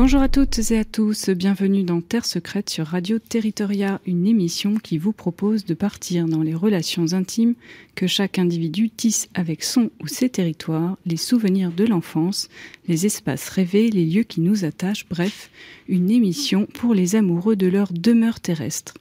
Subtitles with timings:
[0.00, 4.76] Bonjour à toutes et à tous, bienvenue dans Terre secrète sur Radio Territoria, une émission
[4.76, 7.56] qui vous propose de partir dans les relations intimes
[7.96, 12.48] que chaque individu tisse avec son ou ses territoires, les souvenirs de l'enfance,
[12.86, 15.50] les espaces rêvés, les lieux qui nous attachent, bref,
[15.88, 18.94] une émission pour les amoureux de leur demeure terrestre.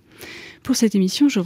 [0.68, 1.40] Pour cette émission, je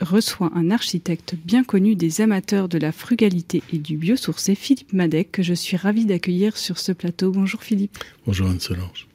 [0.00, 5.32] reçois un architecte bien connu des amateurs de la frugalité et du biosourcé, Philippe Madec,
[5.32, 7.32] que je suis ravie d'accueillir sur ce plateau.
[7.32, 7.98] Bonjour Philippe.
[8.24, 9.07] Bonjour Anne-Solange.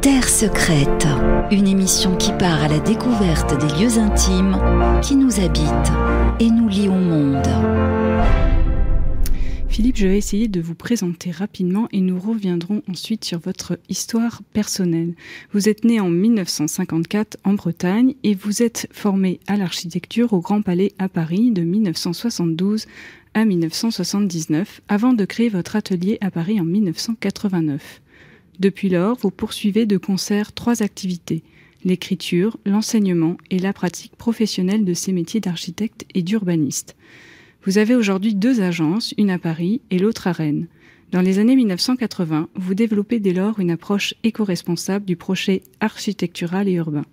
[0.00, 1.06] Terre secrète,
[1.50, 4.58] une émission qui part à la découverte des lieux intimes
[5.00, 5.92] qui nous habitent
[6.40, 7.46] et nous lient au monde.
[9.68, 14.42] Philippe, je vais essayer de vous présenter rapidement et nous reviendrons ensuite sur votre histoire
[14.52, 15.14] personnelle.
[15.54, 20.60] Vous êtes né en 1954 en Bretagne et vous êtes formé à l'architecture au Grand
[20.60, 22.86] Palais à Paris de 1972
[23.32, 28.01] à 1979 avant de créer votre atelier à Paris en 1989.
[28.62, 31.42] Depuis lors, vous poursuivez de concert trois activités
[31.84, 36.94] l'écriture, l'enseignement et la pratique professionnelle de ces métiers d'architecte et d'urbaniste.
[37.64, 40.68] Vous avez aujourd'hui deux agences, une à Paris et l'autre à Rennes.
[41.10, 46.74] Dans les années 1980, vous développez dès lors une approche éco-responsable du projet architectural et
[46.74, 47.04] urbain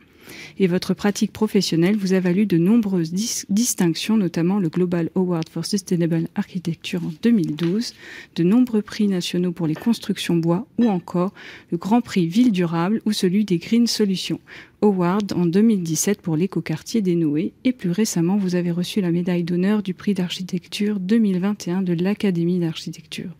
[0.59, 3.13] et votre pratique professionnelle vous a valu de nombreuses
[3.49, 7.93] distinctions, notamment le Global Award for Sustainable Architecture en 2012,
[8.35, 11.33] de nombreux prix nationaux pour les constructions bois ou encore
[11.71, 14.39] le Grand Prix Ville Durable ou celui des Green Solutions.
[14.81, 19.43] Award en 2017 pour l'écoquartier des Noé et plus récemment vous avez reçu la médaille
[19.43, 23.31] d'honneur du prix d'architecture 2021 de l'Académie d'architecture.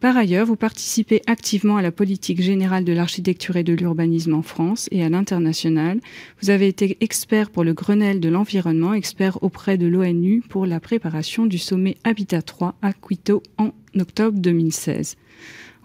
[0.00, 4.42] Par ailleurs, vous participez activement à la politique générale de l'architecture et de l'urbanisme en
[4.42, 6.00] France et à l'international.
[6.40, 10.78] Vous avez été expert pour le Grenelle de l'environnement, expert auprès de l'ONU pour la
[10.78, 15.16] préparation du sommet Habitat 3 à Quito en octobre 2016.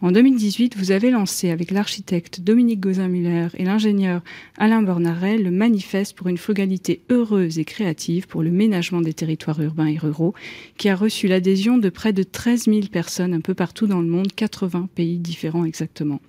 [0.04, 4.22] En 2018, vous avez lancé avec l'architecte Dominique Gauzin-Muller et l'ingénieur
[4.58, 9.62] Alain Bornaret le manifeste pour une frugalité heureuse et créative pour le ménagement des territoires
[9.62, 10.34] urbains et ruraux,
[10.76, 14.08] qui a reçu l'adhésion de près de 13 000 personnes un peu partout dans le
[14.10, 16.20] monde, 80 pays différents exactement.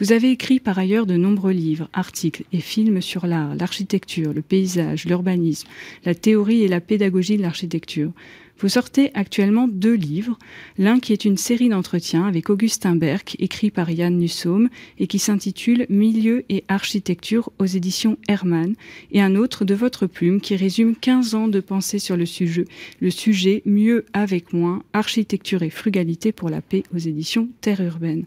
[0.00, 4.42] Vous avez écrit par ailleurs de nombreux livres, articles et films sur l'art, l'architecture, le
[4.42, 5.68] paysage, l'urbanisme,
[6.04, 8.10] la théorie et la pédagogie de l'architecture.
[8.58, 10.38] Vous sortez actuellement deux livres,
[10.78, 15.18] l'un qui est une série d'entretiens avec Augustin Berck, écrit par Yann Nussaume, et qui
[15.18, 18.74] s'intitule Milieu et architecture aux éditions Hermann,
[19.12, 22.64] et un autre de votre plume qui résume 15 ans de pensée sur le sujet,
[23.00, 28.24] le sujet Mieux avec moins, architecture et frugalité pour la paix aux éditions Terre urbaine.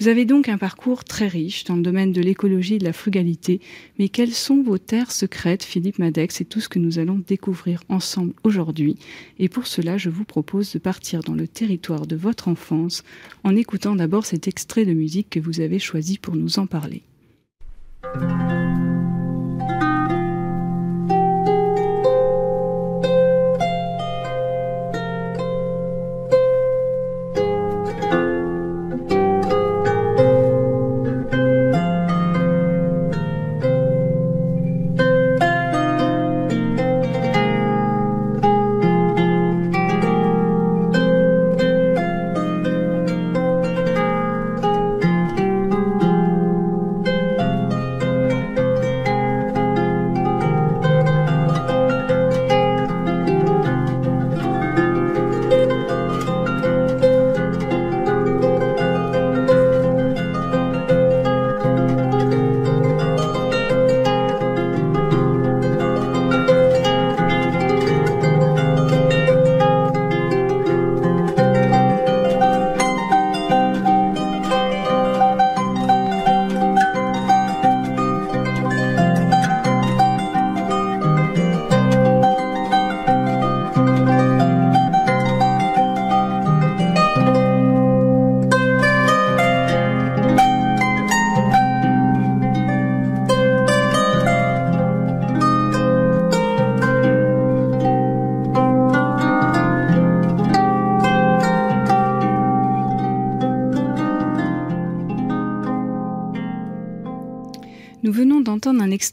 [0.00, 2.92] Vous avez donc un parcours très riche dans le domaine de l'écologie et de la
[2.92, 3.60] frugalité,
[3.98, 7.82] mais quelles sont vos terres secrètes, Philippe Madex C'est tout ce que nous allons découvrir
[7.88, 8.96] ensemble aujourd'hui.
[9.38, 13.04] Et pour cela, je vous propose de partir dans le territoire de votre enfance
[13.44, 17.02] en écoutant d'abord cet extrait de musique que vous avez choisi pour nous en parler.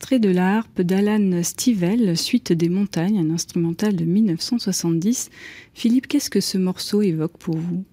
[0.01, 5.29] Extrait de la harpe d'Alan Stivell, Suite des montagnes, un instrumental de 1970.
[5.75, 7.85] Philippe, qu'est-ce que ce morceau évoque pour vous?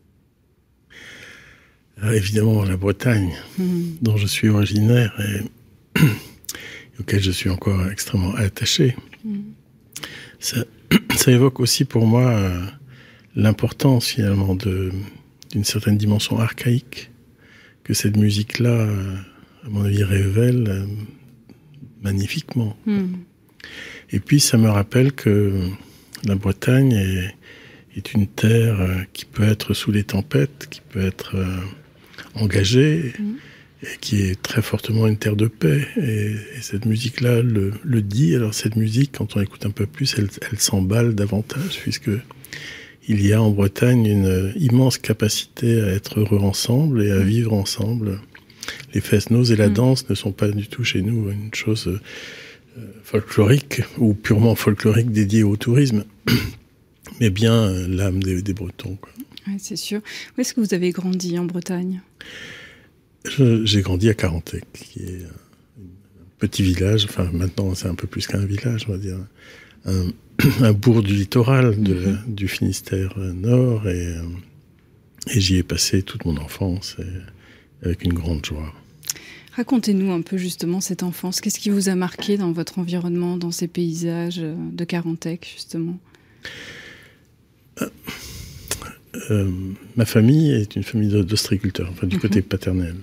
[2.11, 3.81] Évidemment, la Bretagne, mmh.
[4.01, 6.01] dont je suis originaire et
[6.99, 8.97] auquel je suis encore extrêmement attaché.
[9.23, 9.41] Mmh.
[10.41, 10.65] Ça,
[11.15, 12.65] ça, évoque aussi pour moi euh,
[13.37, 17.11] l'importance finalement d'une certaine dimension archaïque
[17.85, 19.15] que cette musique-là, euh,
[19.67, 20.87] à mon avis, révèle euh,
[22.03, 22.77] magnifiquement.
[22.87, 23.15] Mm.
[24.11, 25.53] Et puis ça me rappelle que
[26.25, 27.35] la Bretagne est,
[27.97, 28.79] est, une terre
[29.13, 31.37] qui peut être sous les tempêtes, qui peut être
[32.35, 33.13] engagée.
[33.19, 33.35] Mm
[33.83, 35.87] et qui est très fortement une terre de paix.
[35.97, 38.35] Et, cette musique-là le, le, dit.
[38.35, 42.11] Alors cette musique, quand on écoute un peu plus, elle, elle s'emballe davantage, puisque
[43.07, 47.55] il y a en Bretagne une immense capacité à être heureux ensemble et à vivre
[47.55, 48.21] ensemble.
[48.95, 49.75] Les fest-noz et la mm.
[49.75, 51.99] danse ne sont pas du tout chez nous une chose euh,
[53.03, 56.05] folklorique ou purement folklorique dédiée au tourisme,
[57.21, 58.99] mais bien euh, l'âme des, des, Bretons.
[59.47, 60.01] Ouais, c'est sûr.
[60.37, 62.03] Où est-ce que vous avez grandi en Bretagne?
[63.65, 68.27] J'ai grandi à Carantec, qui est un petit village, enfin maintenant c'est un peu plus
[68.27, 69.19] qu'un village, on va dire,
[69.85, 72.19] un, bourg du littoral de, mhm.
[72.29, 74.23] du Finistère Nord, et, euh,
[75.35, 76.97] et j'y ai passé toute mon enfance
[77.83, 78.73] avec une grande joie.
[79.53, 81.41] Racontez-nous un peu justement cette enfance.
[81.41, 85.99] Qu'est-ce qui vous a marqué dans votre environnement, dans ces paysages de Carantec, justement?
[87.83, 87.89] Euh,
[89.31, 89.51] euh,
[89.97, 92.23] ma famille est une famille d'ostriculteurs, enfin, du mhm.
[92.23, 92.95] côté paternel.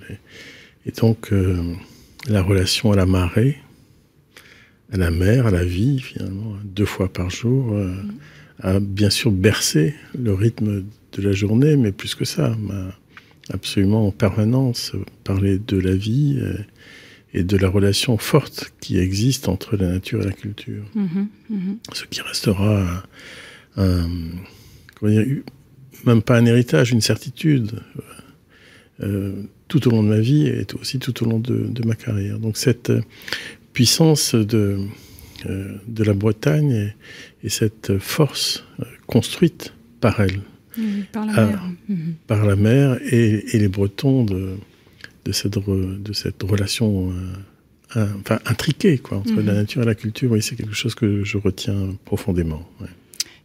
[0.86, 1.74] Et, donc, euh,
[2.28, 3.58] la relation à la marée,
[4.92, 8.14] à la mer, à la vie, finalement, deux fois par jour, euh, mhm.
[8.60, 12.94] a bien sûr bercé le rythme de la journée, mais plus que ça, m'a
[13.52, 14.92] absolument en permanence
[15.24, 16.40] parlé de la vie
[17.34, 20.84] et, de la relation forte qui existe entre la nature et la culture.
[20.94, 21.28] Mhm,
[21.92, 23.04] Ce qui restera
[23.76, 24.08] un,
[24.94, 25.26] comment dire,
[26.04, 27.80] même pas un héritage, une certitude,
[29.02, 32.38] euh, tout au long de ma vie et aussi tout au long de, ma carrière.
[32.38, 32.92] Donc cette
[33.72, 34.78] puissance de,
[35.46, 36.94] euh, de la Bretagne
[37.42, 40.40] et, cette force euh, construite par elle,
[41.12, 41.62] par, la mer.
[41.88, 42.14] Mhm.
[42.26, 44.56] par la mer et, les Bretons de,
[45.24, 47.12] de, cette, de cette relation
[47.94, 49.58] enfin, intriquée quoi, entre la mhm.
[49.58, 52.68] nature et la culture, oui, c'est quelque chose que je retiens profondément.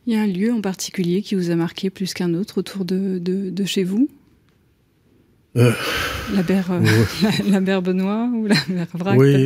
[0.08, 2.86] Il y a un lieu en particulier qui vous a marqué plus qu'un autre autour
[2.86, 4.10] de, de, chez vous?
[5.58, 5.72] Euh,
[6.34, 6.82] la, berre, euh,
[7.50, 9.46] la, berre Benoît ou la berre Vrac Oui,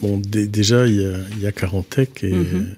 [0.00, 2.74] bon, déjà, il y a, y a Carantec et, mhm.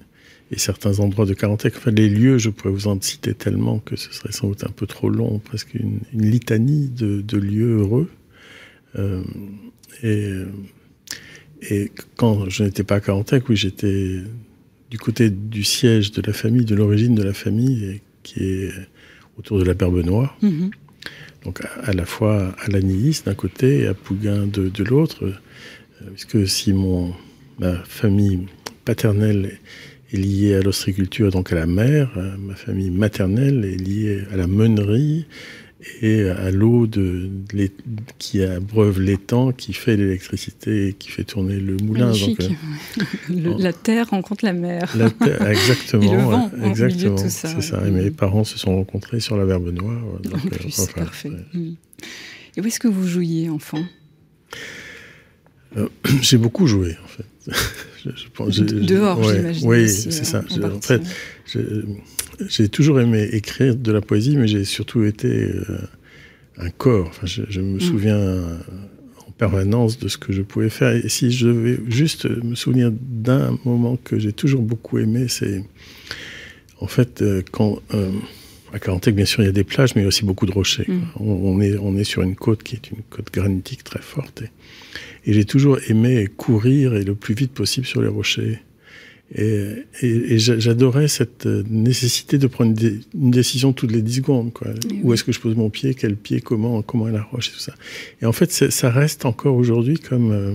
[0.51, 1.75] Et, certains endroits de Carantec.
[1.77, 4.71] Enfin, les lieux, je pourrais vous en citer tellement que ce serait sans doute un
[4.71, 8.09] peu trop long, presque une, une litanie de, de, lieux heureux.
[8.97, 9.23] Euh,
[10.03, 10.33] et,
[11.69, 14.19] et quand je n'étais pas à Carantec, oui, j'étais
[14.89, 18.71] du côté du siège de la famille, de l'origine de la famille, qui est
[19.37, 20.35] autour de la Berbenois.
[20.41, 20.71] Mhm.
[21.43, 25.33] Donc à, la fois à l'Anis d'un côté et à Pouguin de, de l'autre, euh,
[26.13, 27.13] puisque si mon,
[27.59, 28.45] ma famille
[28.85, 29.59] paternelle est
[30.17, 34.47] liée à l'ostriculture, donc à la mer, euh, ma famille maternelle est liée à la
[34.47, 35.25] meunerie
[36.01, 37.29] et à l'eau de,
[38.19, 42.11] qui abreuve l'étang, qui fait l'électricité et qui fait tourner le moulin.
[42.11, 44.93] Donc, euh, la terre rencontre la mer.
[44.95, 46.03] La terre, exactement.
[46.13, 47.17] et le vent exactement.
[47.17, 47.81] C'est ça.
[47.87, 48.13] Et mes mm.
[48.13, 50.19] parents se sont rencontrés sur la Verbe Noire.
[50.21, 51.31] Donc, en plus, c'est parfait.
[51.53, 51.73] Mm.
[52.57, 53.83] Et où est-ce que vous jouiez, enfant?
[55.77, 55.87] Euh,
[56.21, 57.55] J'ai beaucoup joué, en fait.
[58.05, 59.67] je, Dehors, j'imagine.
[59.67, 60.43] Oui, c'est ça.
[60.49, 61.01] En, en fait,
[62.47, 65.77] j'ai toujours aimé écrire de la poésie, mais j'ai surtout été euh,
[66.57, 67.07] un corps.
[67.07, 67.81] Enfin, je, me mm.
[67.81, 68.43] souviens
[69.27, 70.93] en permanence de ce que je pouvais faire.
[70.93, 75.63] Et si je vais juste me souvenir d'un moment que j'ai toujours beaucoup aimé, c'est
[76.79, 78.11] en fait euh, quand euh,
[78.73, 80.45] à Carantec, bien sûr, il y a des plages, mais il y a aussi beaucoup
[80.45, 80.85] de rochers.
[80.87, 81.01] Mm.
[81.19, 84.43] On, est, on est sur une côte qui est une côte granitique très forte.
[85.25, 88.59] et j'ai toujours aimé courir et le plus vite possible sur les rochers.
[89.33, 92.75] Et, et, et j'adorais cette nécessité de prendre
[93.13, 94.53] une, décision toutes les 10 secondes.
[94.53, 94.67] Quoi.
[95.03, 95.93] Où est-ce que je pose mon pied?
[95.93, 96.41] Quel pied?
[96.41, 97.73] Comment Comment est la roche et tout ça?
[98.21, 100.53] Et en fait, ça reste encore aujourd'hui comme euh,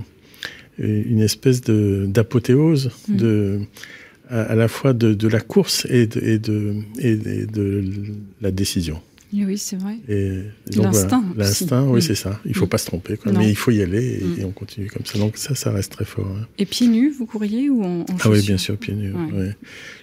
[0.78, 3.60] une espèce d'apothéose de,
[4.28, 7.84] à, la fois de, de la course et de, et de, et de
[8.40, 9.00] la décision
[9.44, 9.98] oui, c'est vrai.
[10.74, 11.24] L'instinct.
[11.36, 12.40] L'instinct, oui, c'est ça.
[12.44, 12.68] Il ne faut mm.
[12.68, 14.40] pas se tromper, mais il faut y aller mm.
[14.40, 15.18] et, on continue comme ça.
[15.18, 16.26] Donc ça, ça reste très fort.
[16.26, 16.46] Hein.
[16.58, 19.12] Et pieds nus, vous courriez ou en, Ah oui, bien sûr, pieds nus.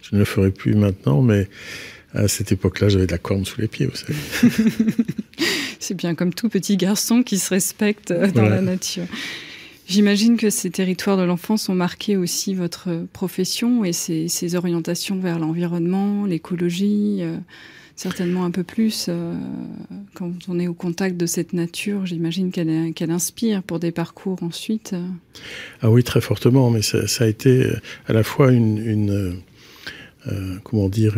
[0.01, 1.48] Je ne le ferai plus maintenant, mais
[2.13, 4.13] à cette époque-là, j'avais de la corne sous les pieds, vous savez.
[5.80, 9.06] c'est bien comme tout petit garçon qui se respecte euh, dans la nature.
[9.88, 15.40] J'imagine que ces territoires de l'enfance ont marqué aussi votre profession et ces, orientations vers
[15.40, 17.20] l'environnement, l'écologie.
[17.22, 17.38] Euh,
[17.96, 19.10] certainement un peu plus
[20.16, 22.08] quand on est au contact de cette nature.
[22.08, 24.96] J'imagine qu'elle inspire pour des parcours ensuite.
[25.82, 27.68] Ah oui, très fortement, mais ça, a été
[28.08, 29.38] à la fois une,
[30.63, 31.16] comment dire,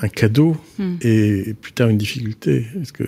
[0.00, 0.96] un cadeau hmm.
[1.00, 2.66] et, plus tard une difficulté.
[2.74, 3.04] Parce que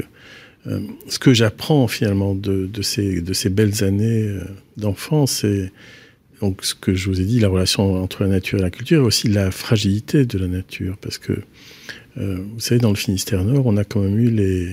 [1.09, 4.29] ce que j'apprends finalement de, de, ces, de ces belles années
[4.77, 5.71] d'enfance, c'est
[6.41, 9.03] donc, ce que je vous ai dit, la relation entre la nature et la culture,
[9.03, 11.33] et aussi la fragilité de la nature, parce que
[12.19, 14.69] euh, vous savez, dans le Finistère Nord, on a quand même eu les,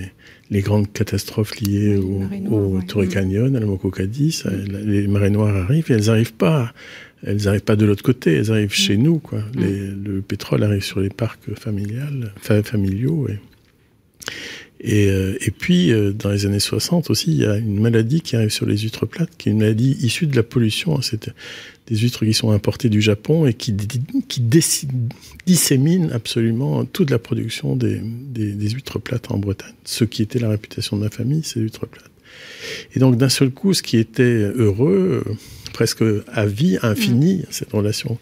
[0.50, 2.22] les grandes catastrophes liées au,
[2.54, 4.44] au Torrey Canyon, à la Moco Cadiz.
[4.84, 6.72] Les marées noires arrivent et elles n'arrivent pas,
[7.24, 9.18] elles arrivent pas de l'autre côté, elles arrivent chez nous.
[9.18, 9.42] Quoi.
[9.56, 13.28] le pétrole arrive sur les parcs familiales, familiaux.
[13.28, 13.38] Et,
[14.84, 18.20] et, euh, et puis, euh, dans les années 60 aussi, il y a une maladie
[18.20, 21.00] qui arrive sur les huîtres plates, qui est une maladie issue de la pollution.
[21.02, 21.30] C'est
[21.86, 23.76] des huîtres qui sont importées du Japon et qui,
[24.28, 24.40] qui
[25.46, 29.74] disséminent absolument toute la production des, des, des, huîtres plates en Bretagne.
[29.84, 32.10] Ce qui était la réputation de ma famille, c'est huîtres plates.
[32.96, 35.32] Et donc, d'un seul coup, ce qui était heureux, euh,
[35.72, 37.46] presque à vie, infinie, mmh.
[37.50, 38.18] cette relation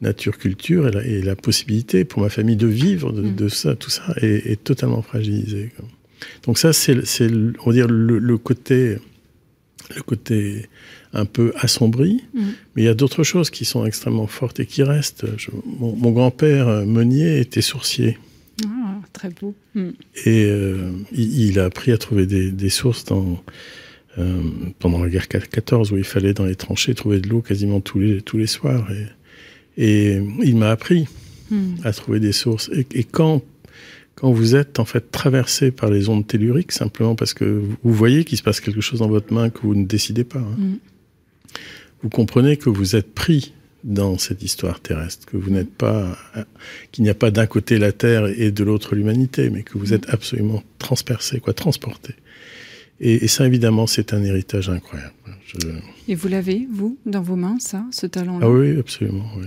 [0.00, 3.34] nature-culture et la, et la, possibilité pour ma famille de vivre de, mmh.
[3.34, 5.70] de ça, tout ça, est, est totalement fragilisé.
[6.44, 6.96] Donc ça, c'est,
[7.64, 8.98] on va dire, le, côté,
[9.94, 10.66] le côté
[11.12, 12.24] un peu assombri.
[12.34, 12.40] Mm.
[12.74, 15.26] Mais il y a d'autres choses qui sont extrêmement fortes et qui restent.
[15.78, 18.18] mon, grand-père euh, meunier était sourcier.
[18.66, 19.54] Ah, très beau.
[19.74, 19.88] Mm.
[20.26, 23.42] Et euh, il, a appris à trouver des, sources dans,
[24.18, 24.42] euh,
[24.78, 27.98] pendant la guerre 14, où il fallait dans les tranchées trouver de l'eau quasiment tous
[27.98, 28.86] les, tous les soirs.
[28.90, 29.06] Et,
[29.76, 31.06] et il m'a appris
[31.50, 31.76] mm.
[31.84, 32.70] à trouver des sources.
[32.74, 33.42] Et, et quand
[34.18, 38.24] quand vous êtes en fait traversé par les ondes telluriques, simplement parce que vous voyez
[38.24, 40.56] qu'il se passe quelque chose dans votre main que vous ne décidez pas, hein.
[40.58, 40.78] mm.
[42.02, 46.18] vous comprenez que vous êtes pris dans cette histoire terrestre, que vous n'êtes pas,
[46.90, 49.94] qu'il n'y a pas d'un côté la Terre et de l'autre l'humanité, mais que vous
[49.94, 52.14] êtes absolument transpercé, quoi, transporté.
[53.00, 55.14] Et, ça, évidemment, c'est un héritage incroyable.
[56.08, 58.44] Et vous l'avez, vous, dans vos mains, ça, ce talent-là?
[58.44, 59.46] Ah oui, absolument, oui.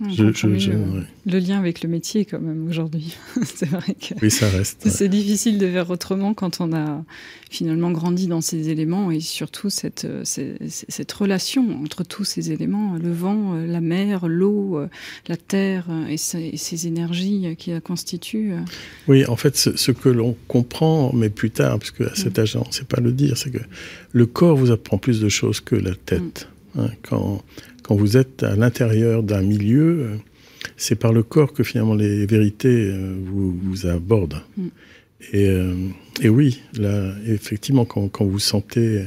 [0.00, 3.14] Le lien avec le métier, quand même, aujourd'hui.
[3.42, 4.14] c'est vrai que.
[4.22, 4.88] Oui, ça reste.
[4.88, 7.04] C'est difficile de faire autrement quand on a
[7.50, 13.12] finalement grandi dans ces éléments et surtout cette, cette, relation entre tous ces éléments le
[13.12, 14.80] vent, la mer, l'eau,
[15.26, 18.52] la terre et ces, énergies qui la constituent.
[19.08, 22.40] Oui, en fait, ce, que l'on comprend, mais plus tard, parce qu'à cet mm.
[22.40, 23.62] âge on ne sait pas le dire, c'est que
[24.12, 26.48] le corps vous apprend plus de choses que la tête.
[26.74, 26.80] Mm.
[26.80, 27.42] Hein, quand
[27.90, 30.16] quand vous êtes à l'intérieur d'un milieu, euh,
[30.76, 34.40] c'est par le corps que finalement les vérités euh, vous, vous abordent.
[34.56, 34.66] Mm.
[35.32, 35.74] Et, euh,
[36.22, 39.06] et, oui, là, effectivement, quand, quand, vous sentez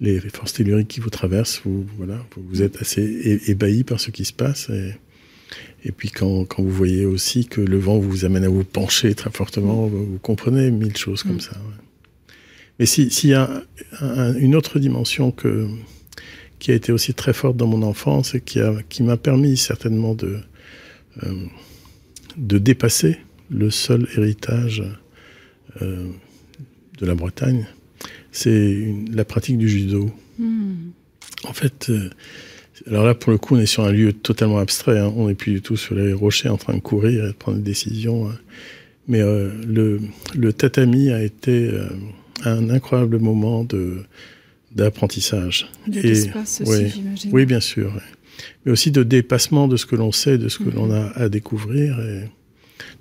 [0.00, 4.24] les forces telluriques qui vous traversent, vous, voilà, vous êtes assez ébahi par ce qui
[4.24, 4.70] se passe.
[4.70, 4.94] Et,
[5.84, 9.14] et puis quand, quand, vous voyez aussi que le vent vous amène à vous pencher
[9.14, 9.90] très fortement, mm.
[9.90, 11.40] vous, comprenez mille choses comme mm.
[11.40, 11.56] ça.
[12.78, 13.62] Mais s'il y a
[14.00, 15.68] une autre dimension que,
[16.64, 20.14] qui a été aussi très forte dans mon enfance et qui m'a qui permis certainement
[20.14, 20.38] de,
[21.22, 21.34] euh,
[22.38, 23.18] de dépasser
[23.50, 24.82] le seul héritage
[25.82, 26.08] euh,
[26.98, 27.66] de la Bretagne,
[28.32, 30.10] c'est la pratique du judo.
[30.38, 30.92] Hmm.
[31.46, 32.08] En fait, euh,
[32.86, 34.98] alors là, pour le coup, on est sur un lieu totalement abstrait.
[34.98, 35.12] Hein.
[35.16, 37.58] On n'est plus du tout sur les rochers en train de courir et de prendre
[37.58, 38.30] des décisions.
[38.30, 38.38] Hein.
[39.06, 40.00] Mais le,
[40.34, 41.70] le, tatami a été
[42.42, 43.98] un incroyable moment de,
[44.74, 45.70] d'apprentissage.
[45.86, 47.30] De l'espace aussi, oui, j'imagine.
[47.32, 47.92] Oui, bien sûr.
[48.64, 50.92] Mais aussi de dépassement de ce que l'on sait, de ce que l'on mhm.
[50.92, 52.28] a à découvrir, et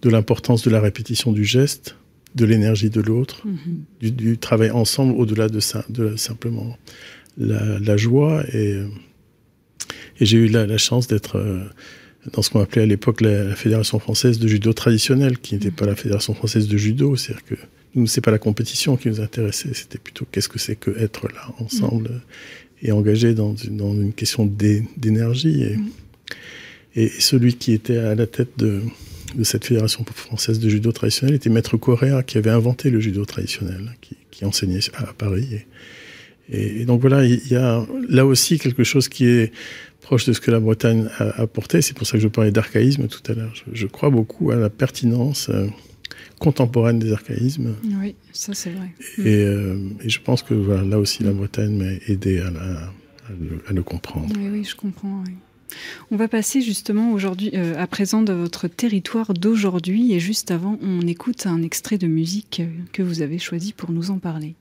[0.02, 1.96] de l'importance de la répétition du geste,
[2.36, 4.12] de l'énergie de l'autre, mhm.
[4.12, 6.78] du, travail ensemble au-delà de, ça, de simplement
[7.38, 8.44] la, joie.
[8.54, 8.80] Et,
[10.20, 11.64] et j'ai eu la, la chance d'être euh,
[12.32, 15.76] dans ce qu'on appelait à l'époque la, Fédération française de judo traditionnel, qui n'était mhm.
[15.76, 17.56] pas la Fédération française de judo, c'est-à-dire que
[18.06, 21.54] c'est pas la compétition qui nous intéressait, c'était plutôt qu'est-ce que c'est que être là
[21.60, 22.22] ensemble
[22.82, 25.64] et engagé dans une, dans une question d'énergie.
[25.64, 25.92] Et, mm.
[26.96, 28.82] et, celui qui était à la tête de,
[29.36, 33.26] de, cette fédération française de judo traditionnel était Maître Correa, qui avait inventé le judo
[33.26, 35.48] traditionnel, qui, qui enseignait à, Paris.
[36.50, 39.54] Et, et, donc voilà, il y a là aussi quelque chose qui est
[40.02, 41.82] proche de ce que la Bretagne a apporté.
[41.82, 43.54] C'est pour ça que je parlais d'archaïsme tout à l'heure.
[43.56, 45.48] Je, je, crois beaucoup à la pertinence.
[45.50, 45.68] Euh,
[46.44, 47.76] contemporaine des archaïsmes.
[48.02, 48.94] Oui, ça c'est vrai.
[49.20, 53.74] Et, euh, et, je pense que voilà, là aussi la Bretagne m'a aidé à, à,
[53.74, 54.28] le, comprendre.
[54.38, 55.24] Oui, oui, je comprends.
[56.12, 60.14] On va passer justement aujourd'hui, euh, à présent, de votre territoire d'aujourd'hui.
[60.14, 64.12] Et juste avant, on écoute un extrait de musique que vous avez choisi pour nous
[64.12, 64.56] en parler.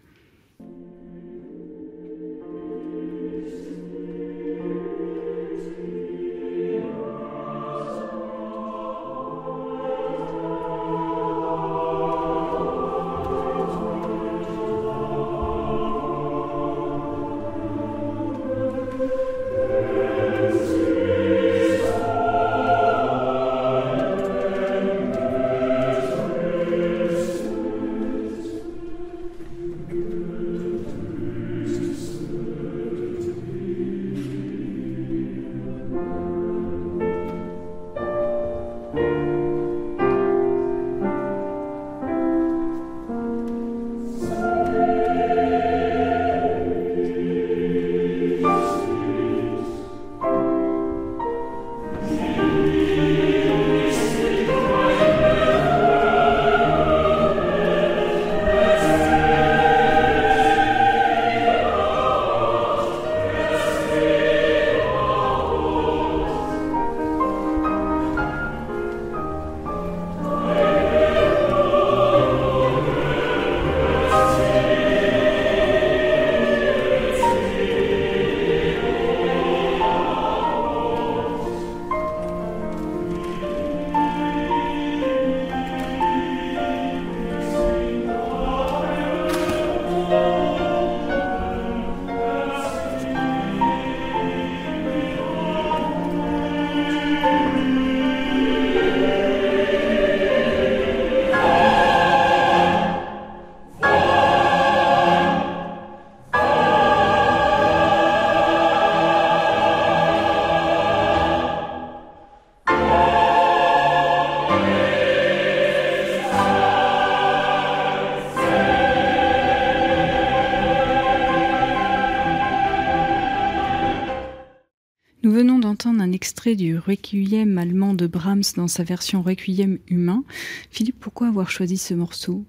[126.43, 130.25] Extrait du Requiem allemand de Brahms dans sa version Requiem humain.
[130.73, 132.45] Philippe, pourquoi avoir choisi ce morceau?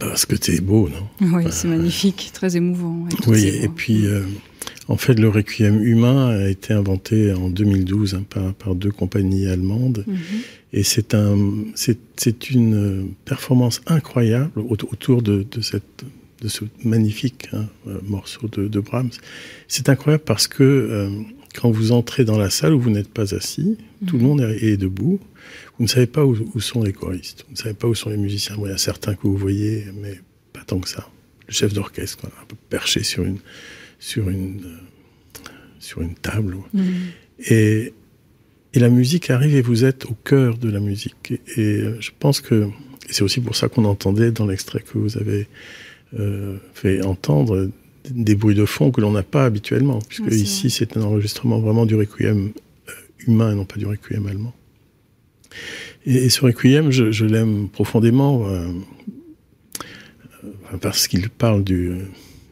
[0.00, 1.28] Parce que c'est beau, non?
[1.36, 3.06] Oui, c'est magnifique, très émouvant.
[3.28, 4.24] Oui, et puis euh,
[4.88, 8.24] en fait, le Requiem humain a été inventé en 2012 hein,
[8.58, 10.04] par, deux compagnies allemandes.
[10.08, 10.16] Mhm.
[10.72, 11.36] Et c'est un,
[11.76, 16.04] c'est une performance incroyable autour de, de cette
[16.42, 19.12] de ce magnifique hein, euh, morceau de, Brahms.
[19.68, 21.08] C'est incroyable parce que euh,
[21.54, 24.76] quand vous entrez dans la salle où vous n'êtes pas assis, tout le monde est,
[24.76, 25.20] debout,
[25.78, 28.16] vous ne savez pas où, sont les choristes, vous ne savez pas où sont les
[28.16, 28.56] musiciens.
[28.58, 30.20] il y a certains que vous voyez, mais
[30.52, 31.08] pas tant que ça.
[31.48, 33.38] Le chef d'orchestre, un peu perché sur une,
[33.98, 36.56] sur une, euh, sur une table.
[36.72, 36.84] Mhm.
[37.50, 37.92] Et,
[38.74, 41.32] et la musique arrive et vous êtes au cœur de la musique.
[41.56, 42.68] Et, je pense que
[43.10, 45.46] c'est aussi pour ça qu'on entendait dans l'extrait que vous avez
[46.18, 47.68] euh, fait entendre
[48.10, 51.86] des bruits de fond que l'on n'a pas habituellement, puisque ici c'est un enregistrement vraiment
[51.86, 52.52] du requiem
[52.88, 52.92] euh,
[53.26, 54.54] humain et non pas du requiem allemand.
[56.04, 58.66] Et, ce requiem, je, l'aime profondément euh,
[60.80, 61.92] parce qu'il parle du,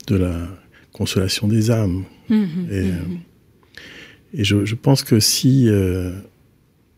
[0.07, 0.49] de la
[0.93, 2.05] consolation des âmes.
[2.29, 3.19] Mmh, mmh, et, mmh.
[4.35, 5.69] et je, je, pense que si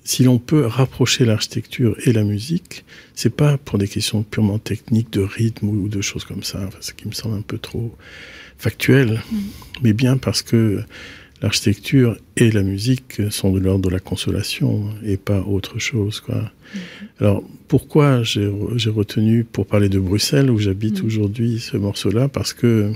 [0.04, 2.84] si l'on peut rapprocher l'architecture et la musique,
[3.14, 6.92] c'est pas pour des questions purement techniques de rythme ou de choses comme ça, ce
[6.92, 7.94] qui me semble un peu trop
[8.58, 9.38] factuel, mm.
[9.82, 10.82] mais bien parce que
[11.40, 16.20] l'architecture et la musique sont de l'ordre de la consolation et pas autre chose.
[16.20, 16.36] Quoi.
[16.36, 16.78] Mm.
[17.20, 18.48] Alors pourquoi j'ai
[18.90, 21.06] retenu pour parler de Bruxelles où j'habite mm.
[21.06, 22.28] aujourd'hui ce morceau-là?
[22.28, 22.92] Parce que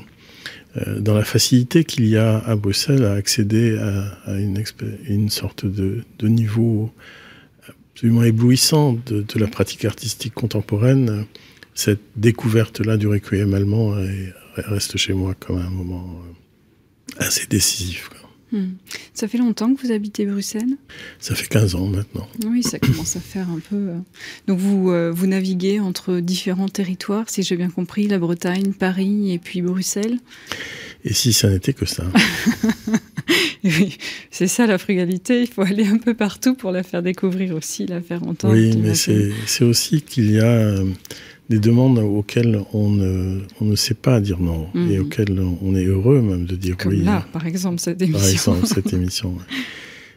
[0.99, 6.93] dans la facilité qu'il y a à Bruxelles à accéder à, une, sorte de, niveau
[7.95, 11.27] absolument éblouissant de, de, la pratique artistique contemporaine,
[11.75, 13.95] cette découverte-là du requiem allemand
[14.57, 18.11] reste chez moi comme un moment euh, assez décisif.
[18.57, 18.77] Hmm.
[19.13, 20.77] Ça fait longtemps que vous habitez Bruxelles?
[21.19, 22.27] Ça fait 15 ans maintenant.
[22.47, 23.77] Oui, ça commence à faire un peu.
[23.77, 23.99] Euh.
[24.47, 29.33] Donc vous, euh, vous naviguez entre différents territoires, si j'ai bien compris, la Bretagne, Paris
[29.33, 30.19] et puis Bruxelles?
[31.05, 32.05] Et si ça n'était que ça
[33.65, 33.99] Oui,
[34.31, 37.87] c'est ça la frugalité, il faut aller un peu partout pour la faire découvrir aussi,
[37.87, 38.55] la faire entendre.
[38.55, 40.85] Oui, mais c'est aussi qu'il y a euh,
[41.49, 45.01] des demandes auxquelles on ne, on ne sait pas dire non et mhm.
[45.03, 47.03] auxquelles on est heureux même de dire Comme oui.
[47.03, 48.19] Là, par exemple, cette émission.
[48.21, 49.35] Par exemple, cette émission.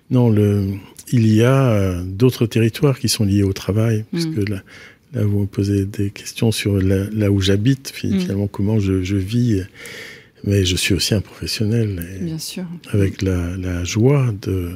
[0.10, 0.66] Non, le,
[1.12, 4.50] il y a euh, d'autres territoires qui sont liés au travail, puisque mhm.
[4.50, 4.64] là,
[5.14, 8.20] là, vous me posez des questions sur là où j'habite, mhm.
[8.20, 9.62] finalement, comment je, je, vis.
[10.46, 12.04] Mais je suis aussi un professionnel.
[12.22, 12.64] Bien sûr.
[12.92, 14.72] Avec la, la joie de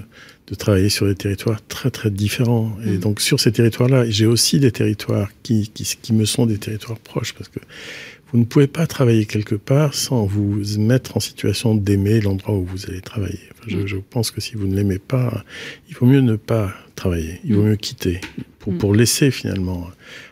[0.47, 2.75] de travailler sur des territoires très très différents.
[2.85, 2.99] Et mm.
[2.99, 6.99] donc sur ces territoires-là, j'ai aussi des territoires qui, qui, qui, me sont des territoires
[6.99, 7.59] proches, parce que
[8.31, 12.65] vous ne pouvez pas travailler quelque part sans vous mettre en situation d'aimer l'endroit où
[12.65, 13.39] vous allez travailler.
[13.67, 13.87] je, mm.
[13.87, 15.43] je, pense que si vous ne l'aimez pas,
[15.89, 17.69] il vaut mieux ne pas travailler, il vaut mm.
[17.69, 18.21] mieux quitter,
[18.59, 19.89] pour, pour laisser finalement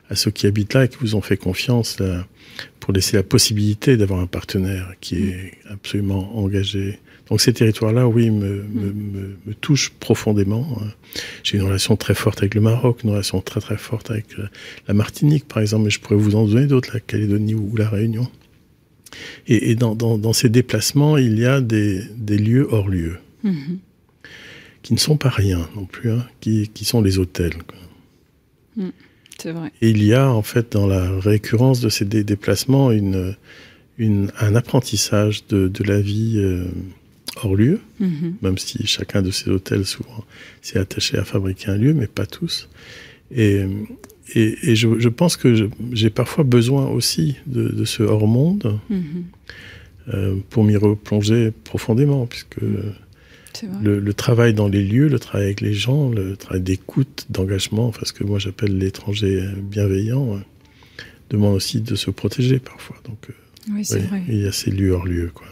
[0.10, 2.28] à ceux qui habitent là et qui vous ont fait confiance, là,
[2.82, 7.00] pour laisser la possibilité d'avoir un partenaire qui est absolument engagé
[7.32, 10.78] donc ces territoires-là, oui, me, me, me, me, touchent profondément.
[11.44, 14.26] J'ai une relation très forte avec le Maroc, une relation très très forte avec
[14.86, 17.88] la Martinique, par exemple, mais je pourrais vous en donner d'autres, la Calédonie ou la
[17.88, 18.30] Réunion.
[19.48, 23.18] Et, et dans, dans, dans, ces déplacements, il y a des, des lieux hors lieu,
[23.46, 23.78] mm-hmm.
[24.82, 27.56] qui ne sont pas rien non plus, hein, qui, qui, sont les hôtels.
[28.76, 28.90] Mm,
[29.38, 29.72] c'est vrai.
[29.82, 33.38] Et il y a en fait dans la récurrence de ces déplacements une,
[33.98, 36.34] une, un apprentissage de, de la vie.
[36.36, 36.66] Euh,
[37.44, 38.36] hors lieu, mhm.
[38.42, 40.26] même si chacun de ces hôtels souvent
[40.62, 42.70] s'est attaché à fabriquer un lieu, mais pas tous.
[43.34, 43.66] Et,
[44.36, 49.24] et, je, pense que j'ai parfois besoin aussi de, ce hors-monde mhm.
[50.14, 52.58] euh, pour m'y replonger profondément, puisque
[53.82, 58.02] le, travail dans les lieux, le travail avec les gens, le travail d'écoute, d'engagement, enfin
[58.06, 60.40] ce que moi j'appelle l'étranger bienveillant, euh,
[61.30, 62.98] demande aussi de se protéger parfois.
[63.06, 63.34] Donc, euh,
[63.74, 64.24] oui, c'est vrai.
[64.28, 65.48] Il y a ces lieux hors lieu, quoi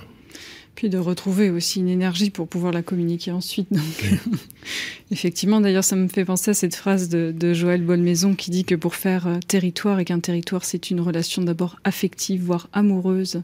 [0.80, 3.68] puis de retrouver aussi une énergie pour pouvoir la communiquer ensuite.
[3.70, 3.82] Donc,
[5.12, 8.64] effectivement, d'ailleurs, ça me fait penser à cette phrase de, de Joël Bolmaison qui dit
[8.64, 13.42] que pour faire euh, territoire et qu'un territoire, c'est une relation d'abord affective, voire amoureuse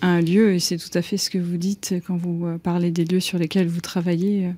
[0.00, 0.54] à un lieu.
[0.54, 3.18] Et c'est tout à fait ce que vous dites quand vous euh, parlez des lieux
[3.18, 4.46] sur lesquels vous travaillez.
[4.46, 4.52] Euh.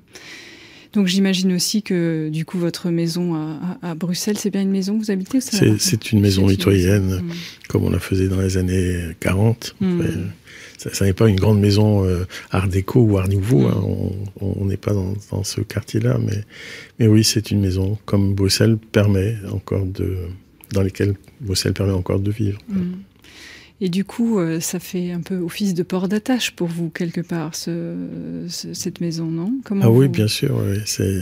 [0.93, 4.99] Donc j'imagine aussi que du coup votre maison à, à, Bruxelles, c'est bien une maison
[4.99, 7.31] que vous habitez C'est une maison mitoyenne, mmh.
[7.69, 9.75] comme on la faisait dans les années 40
[10.77, 13.67] ça, n'est pas une grande maison euh, art déco ou art nouveau.
[13.67, 13.83] Hein.
[14.41, 16.43] on n'est pas dans, dans ce quartier-là, mais,
[16.99, 20.17] mais oui, c'est une maison comme Bruxelles permet encore de,
[20.71, 22.59] dans lesquelles Bruxelles permet encore de vivre.
[22.67, 22.93] Mm.
[23.81, 27.21] Et du coup, euh, ça fait un peu office de port d'attache pour vous, quelque
[27.21, 27.95] part, ce,
[28.47, 29.51] cette maison, non?
[29.81, 30.61] Ah oui, bien sûr.
[30.85, 31.21] C'est...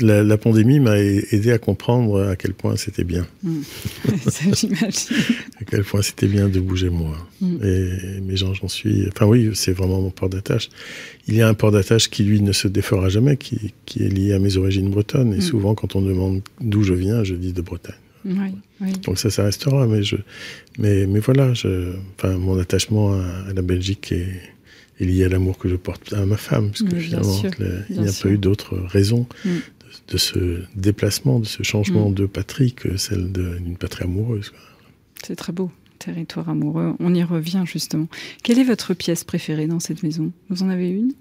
[0.00, 3.26] La, la, pandémie m'a aidé à comprendre à quel point c'était bien.
[3.42, 3.60] Mmh.
[4.28, 5.16] ça, j'imagine.
[5.60, 7.16] à quel point c'était bien de bouger moi.
[7.42, 7.56] Mmh.
[7.62, 9.06] Et mes gens, j'en suis...
[9.08, 10.70] Enfin oui, c'est vraiment mon port d'attache.
[11.28, 14.08] Il y a un port d'attache qui, lui, ne se défera jamais, qui, qui est
[14.08, 15.34] lié à mes origines bretonnes.
[15.34, 15.42] Et mmh.
[15.42, 17.94] souvent, quand on me demande d'où je viens, je dis de Bretagne.
[19.04, 19.86] Donc ça, ça restera.
[19.86, 20.16] Mais, je,
[20.78, 24.40] mais, mais voilà, je, enfin, mon attachement à, la Belgique est,
[25.00, 27.42] est lié à l'amour que je porte à ma femme, parce que finalement,
[27.90, 29.50] il n'y a pas eu d'autre raison mm.
[30.08, 32.14] de, ce déplacement, de ce changement mm.
[32.14, 34.52] de patrie que celle d'une patrie amoureuse.
[35.24, 36.94] C'est très beau, territoire amoureux.
[36.98, 38.08] On y revient justement.
[38.42, 40.32] Quelle est votre pièce préférée dans cette maison?
[40.48, 41.12] Vous en avez une?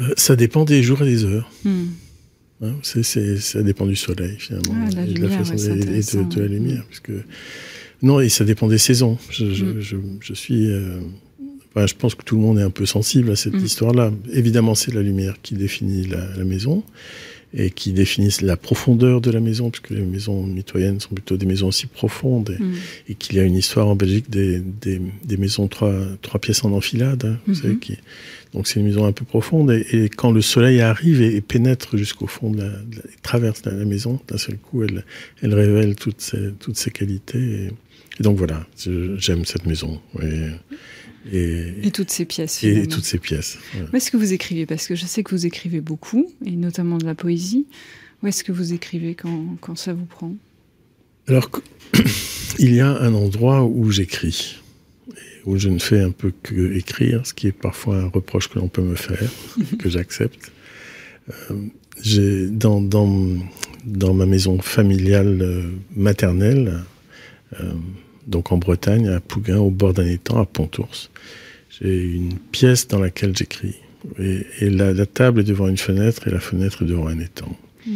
[0.00, 1.50] Euh, Ça dépend des jours et des heures.
[1.64, 1.84] Mm.
[2.62, 6.84] Hein, ça dépend du soleil finalement ah, et de la façon et, de, la lumière,
[6.86, 7.12] puisque
[8.00, 9.18] non et ça dépend des saisons.
[9.30, 9.80] Je, je, mm.
[9.80, 11.00] je, je suis, euh...
[11.70, 13.64] enfin, je pense que tout le monde est un peu sensible à cette mm.
[13.64, 14.10] histoire-là.
[14.32, 16.82] Évidemment, c'est la lumière qui définit la, la maison
[17.56, 21.46] et qui définissent la profondeur de la maison, puisque les maisons mitoyennes sont plutôt des
[21.46, 22.74] maisons aussi profondes, et, mm.
[23.08, 26.64] et qu'il y a une histoire en Belgique des, des, des, maisons trois, trois pièces
[26.64, 27.62] en enfilade, hein, vous mm-hmm.
[27.62, 27.96] savez, qui,
[28.52, 31.96] donc c'est une maison un peu profonde, et, et quand le soleil arrive et, pénètre
[31.96, 35.04] jusqu'au fond de la, de la traverse la, la maison, d'un seul coup, elle,
[35.42, 37.70] elle révèle toutes ses, toutes ses qualités, et,
[38.18, 38.66] et donc voilà,
[39.16, 40.00] j'aime cette maison.
[41.32, 42.62] Et, et, toutes ces pièces.
[42.62, 43.58] Et toutes ces pièces.
[43.92, 44.66] Où est-ce que vous écrivez?
[44.66, 47.66] Parce que je sais que vous écrivez beaucoup, et notamment de la poésie.
[48.22, 50.34] Où est-ce que vous écrivez quand, quand ça vous prend?
[51.26, 51.50] Alors,
[52.58, 54.60] il y a un endroit où j'écris,
[55.44, 58.58] où je ne fais un peu que écrire, ce qui est parfois un reproche que
[58.58, 59.30] l'on peut me faire,
[59.78, 60.52] que j'accepte.
[61.50, 63.38] Euh, dans, dans,
[63.84, 65.62] dans ma maison familiale euh,
[65.94, 66.84] maternelle,
[67.60, 67.72] euh,
[68.26, 71.10] donc en Bretagne, à Pouguin, au bord d'un étang, à Pontours.
[71.70, 73.76] J'ai une pièce dans laquelle j'écris.
[74.18, 77.18] Et, et la, la, table est devant une fenêtre et la fenêtre est devant un
[77.18, 77.56] étang.
[77.86, 77.90] Mmh.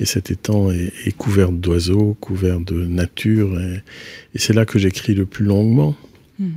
[0.00, 3.58] Et cet étang est, est couvert d'oiseaux, couvert de nature.
[3.60, 3.82] Et,
[4.34, 5.96] et c'est là que j'écris le plus longuement
[6.38, 6.50] mmh.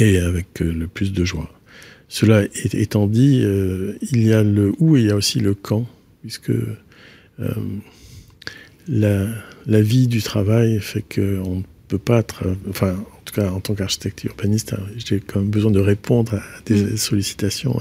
[0.00, 1.52] et avec euh, le plus de joie.
[2.08, 5.54] Cela étant dit, euh, il y a le où et il y a aussi le
[5.54, 5.86] quand,
[6.22, 6.74] puisque euh,
[8.88, 9.26] la,
[9.66, 13.74] la vie du travail fait qu'on peut pas être, enfin, en tout cas, en tant
[13.74, 16.96] qu'architecte urbaniste, hein, j'ai quand même besoin de répondre à des mmh.
[16.96, 17.80] sollicitations.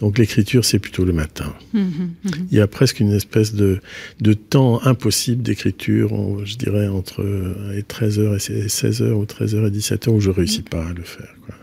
[0.00, 1.54] Donc, l'écriture, c'est plutôt le matin.
[1.72, 3.80] Mmh, mmh, Il y a presque une espèce de,
[4.20, 6.10] de temps impossible d'écriture,
[6.44, 10.92] je dirais, entre 13h et 16h ou 13h et 17h où je réussis pas à
[10.92, 11.54] le faire, quoi.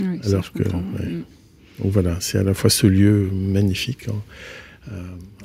[0.00, 1.22] Oui, Alors que, ouais.
[1.78, 4.08] donc voilà, c'est à la fois ce lieu magnifique.
[4.08, 4.59] Hein, euh,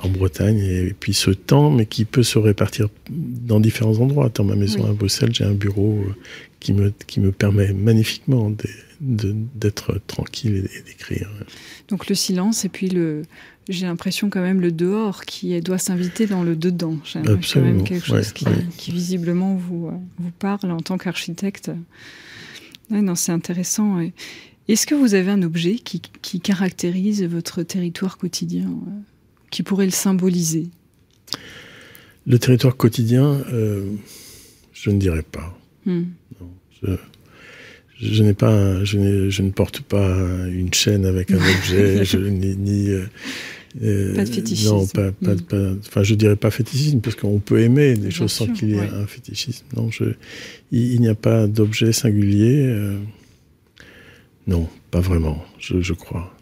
[0.01, 4.29] en Bretagne et, puis ce temps, mais qui peut se répartir dans différents endroits.
[4.33, 4.89] Dans ma maison oui.
[4.89, 6.15] à Bruxelles, j'ai un bureau euh,
[6.59, 8.51] qui me, qui me permet magnifiquement
[8.99, 11.29] d'être tranquille et, d'écrire.
[11.89, 13.23] Donc le silence et puis le,
[13.69, 16.97] j'ai l'impression quand même le dehors qui doit s'inviter dans le dedans.
[17.03, 18.65] J'ai quand même quelque chose ouais, qui, ouais.
[18.77, 21.71] qui, visiblement vous, vous parle en tant qu'architecte.
[22.89, 23.99] Ouais, non, c'est intéressant.
[24.67, 28.69] Est-ce que vous avez un objet qui, qui caractérise votre territoire quotidien
[29.55, 30.67] qui pourrait le symboliser
[32.27, 33.89] Le territoire quotidien, euh,
[34.73, 35.57] je ne dirais pas.
[35.85, 36.03] Hmm.
[36.41, 36.49] Non,
[36.83, 36.91] je,
[38.01, 40.13] je n'ai pas, je, je, ne porte pas
[40.49, 44.73] une chaîne avec un objet, je ni, ni euh, pas de fétichisme.
[44.73, 45.41] Non, pas, pas, mm.
[45.43, 48.51] pas, enfin, je dirais pas fétichisme, parce qu'on peut aimer des Bien choses sûr, sans
[48.51, 48.89] qu'il y ait ouais.
[48.89, 49.63] un fétichisme.
[49.73, 50.03] Non, je,
[50.73, 52.65] il, il n'y a pas d'objet singulier.
[52.65, 52.99] Euh,
[54.47, 56.34] non, pas vraiment, je, je crois.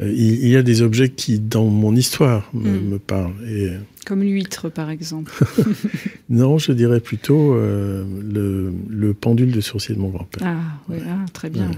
[0.00, 2.88] Euh, il, y a des objets qui, dans mon histoire, me, mm.
[2.88, 3.34] me parlent.
[3.48, 3.70] Et,
[4.04, 5.32] Comme l'huître, par exemple.
[6.28, 10.42] non, je dirais plutôt euh, le, le, pendule de sourcier de mon grand-père.
[10.44, 11.68] Ah, oui, ah, très bien.
[11.68, 11.76] Ouais.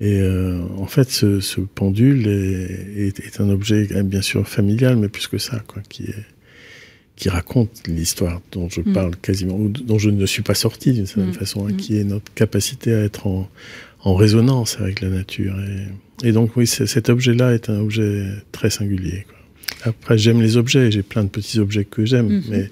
[0.00, 4.96] Et euh, en fait, ce, ce pendule est, est, est, un objet, bien sûr, familial,
[4.96, 6.26] mais plus que ça, quoi, qui, est,
[7.14, 8.92] qui raconte l'histoire dont je mm.
[8.92, 11.34] parle quasiment, ou dont je ne suis pas sorti d'une certaine mm.
[11.34, 13.48] façon, hein, qui est notre capacité à être en,
[14.00, 15.54] en résonance avec la nature.
[15.60, 15.86] Et,
[16.22, 19.26] et donc oui, cet objet-là est un objet très singulier.
[19.28, 19.38] Quoi.
[19.84, 22.50] Après, j'aime les objets, j'ai plein de petits objets que j'aime, mm -hmm.
[22.50, 22.70] mais,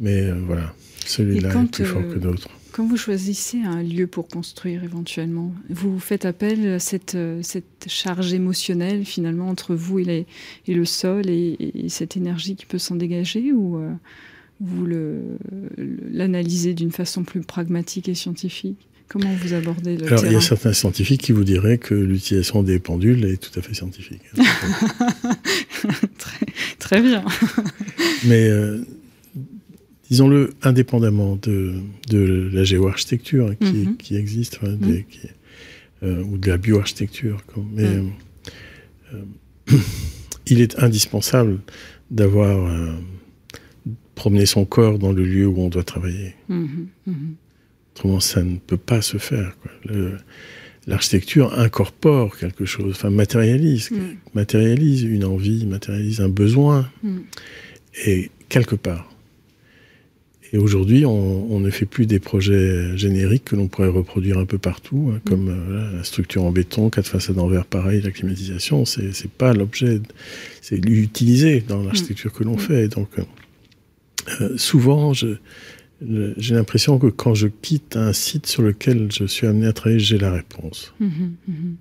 [0.00, 0.74] mais euh, voilà,
[1.06, 2.48] celui-là est plus euh, fort que d'autres.
[2.76, 7.86] Quand vous choisissez un lieu pour construire éventuellement, vous faites appel à cette, euh, cette
[7.88, 10.26] charge émotionnelle finalement entre vous et, les,
[10.66, 13.90] et le sol et, et, cette énergie qui peut s'en dégager ou euh,
[14.60, 14.86] vous
[16.12, 18.86] l'analysez d'une façon plus pragmatique et scientifique?
[19.08, 21.94] Comment vous abordez le Alors, terrain il y a certains scientifiques qui vous diraient que
[21.94, 24.22] l'utilisation des pendules est tout à fait scientifique.
[26.18, 26.46] très,
[26.78, 27.24] très, bien.
[28.24, 28.84] Mais euh,
[30.10, 31.74] disons-le, indépendamment de,
[32.08, 33.96] de la géoarchitecture qui, mhm.
[33.96, 35.04] qui existe, mhm.
[36.02, 37.40] euh, ou de la bioarchitecture.
[37.74, 38.10] Mais mhm.
[39.14, 39.22] euh,
[40.46, 41.60] il est indispensable
[42.10, 42.68] d'avoir
[44.16, 46.34] promené son corps dans le lieu où on doit travailler.
[47.96, 49.56] Autrement, ça ne peut pas se faire.
[50.86, 53.90] L'architecture incorpore quelque chose, enfin matérialise,
[54.34, 56.90] matérialise une envie, matérialise un besoin.
[58.04, 59.10] Et quelque part,
[60.52, 64.58] et aujourd'hui, on, ne fait plus des projets génériques que l'on pourrait reproduire un peu
[64.58, 65.70] partout, hein, comme mm.
[65.70, 68.84] euh, la structure en béton, quatre façades en verre, pareil, la climatisation.
[68.84, 70.00] C'est, pas l'objet,
[70.62, 72.60] c'est l'utiliser dans l'architecture que l'on mm.
[72.60, 72.88] fait.
[72.88, 73.08] donc,
[74.40, 75.36] euh, souvent, je,
[76.00, 79.98] j'ai l'impression que quand je quitte un site sur lequel je suis amené à travailler,
[79.98, 80.92] j'ai la réponse.
[81.00, 81.74] Mm-hmm, mm-hmm.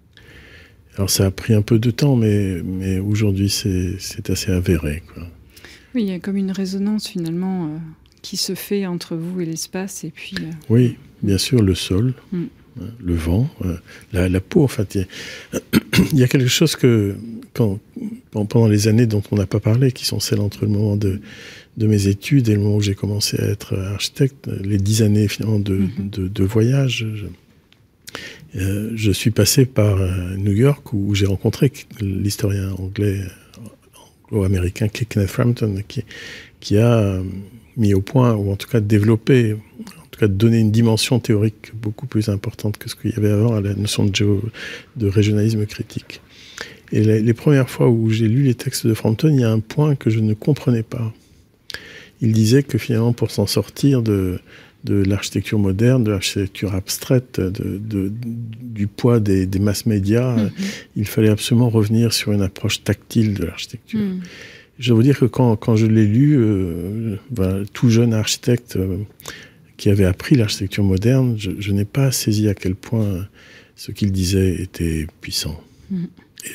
[0.96, 5.04] Alors, ça a pris un peu de temps, mais, mais aujourd'hui, c'est, assez avéré.
[5.14, 5.24] Quoi.
[5.94, 7.80] Oui, il y a comme une résonance finalement
[8.26, 10.36] qui se fait entre vous et l'espace et puis.
[10.42, 12.44] Euh, oui, bien sûr, le sol, mm.
[12.82, 13.78] hein, le vent, euh,
[14.14, 14.64] la, peau.
[14.64, 14.98] En fait,
[16.12, 17.16] il y, a quelque chose que
[17.54, 17.80] quand,
[18.32, 21.22] pendant les années dont on n'a pas parlé, qui sont celles entre le moment de
[21.78, 25.28] de mes études et le moment où j'ai commencé à être architecte, les dix années
[25.28, 27.26] finalement de, de, voyage, je,
[28.60, 29.98] euh, je, suis passé par
[30.38, 33.22] New York où j'ai rencontré l'historien anglais,
[34.32, 36.06] anglo-américain Kenneth Frampton, qui,
[36.62, 37.22] qui a
[37.78, 41.72] mis au point, ou en tout cas développé, en tout cas donner une dimension théorique
[41.76, 44.12] beaucoup plus importante que ce qu'il y avait avant à la notion de,
[44.96, 46.22] de régionalisme critique.
[46.92, 49.60] Et les, premières fois où j'ai lu les textes de Frampton, il y a un
[49.60, 51.14] point que je ne comprenais pas.
[52.22, 54.40] Il disait que finalement, pour s'en sortir de,
[54.84, 58.12] de l'architecture moderne, de l'architecture abstraite, de, de,
[58.62, 60.52] du poids des, des masses médias, mm-hmm.
[60.96, 64.00] il fallait absolument revenir sur une approche tactile de l'architecture.
[64.00, 64.22] Mm.
[64.78, 68.76] Je dois vous dire que quand, quand je l'ai lu, euh, ben, tout jeune architecte
[68.76, 68.98] euh,
[69.78, 73.28] qui avait appris l'architecture moderne, je, je n'ai pas saisi à quel point
[73.76, 75.60] ce qu'il disait était puissant.
[75.90, 76.06] Mm.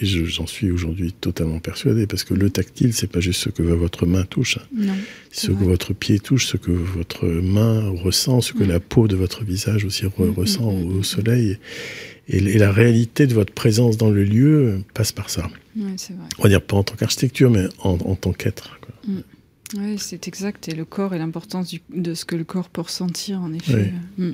[0.01, 3.63] Et j'en suis aujourd'hui totalement persuadé, parce que le tactile, c'est pas juste ce que
[3.63, 4.95] votre main touche, hein.
[5.33, 8.69] ce que votre pied touche, ce que votre main ressent, ce que mm.
[8.69, 11.59] la peau de votre visage aussi mm, ressent au soleil.
[12.29, 15.51] Et, la réalité de votre présence dans le lieu passe par ça.
[15.77, 16.15] Ouais, vrai.
[16.39, 18.79] On va dire pas en tant qu'architecture, mais en, tant qu'être.
[19.07, 19.19] Mm.
[19.77, 20.69] Oui, c'est exact.
[20.69, 23.93] Et le corps et l'importance de ce que le corps peut ressentir, en effet.
[24.19, 24.31] Mm.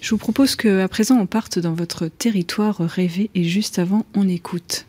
[0.00, 4.28] Je vous propose qu'à présent, on parte dans votre territoire rêvé et juste avant, on
[4.28, 4.86] écoute.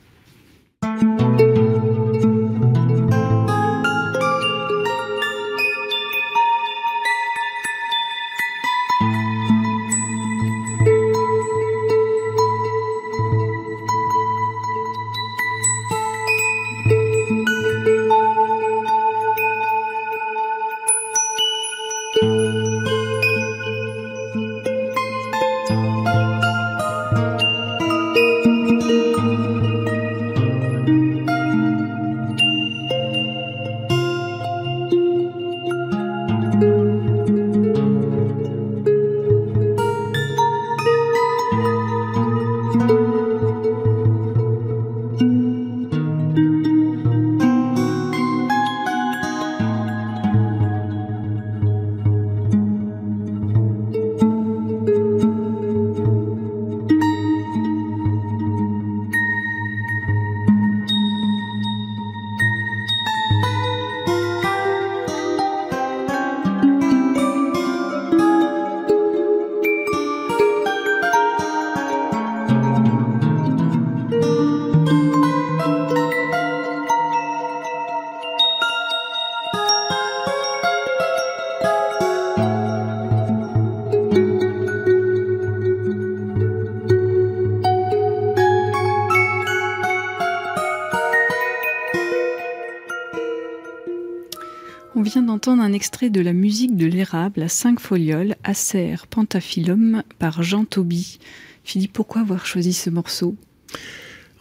[95.59, 101.19] Un extrait de la musique de l'érable à cinq folioles, Acer Pantaphyllum par Jean Toby.
[101.63, 103.35] Philippe, pourquoi avoir choisi ce morceau?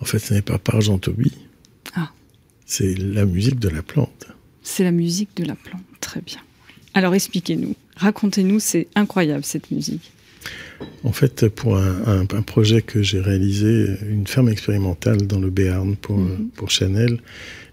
[0.01, 1.33] En fait, ce n'est pas par Jean Toby.
[1.95, 2.11] Ah.
[2.67, 4.29] C'est la musique de la plante.
[4.63, 6.41] C'est la musique de la plante, très bien.
[6.95, 10.13] Alors expliquez-nous, racontez-nous, c'est incroyable cette musique.
[11.05, 16.19] En fait, pour un, projet que j'ai réalisé, une ferme expérimentale dans le Béarn pour,
[16.19, 16.49] mhm.
[16.55, 17.21] pour Chanel,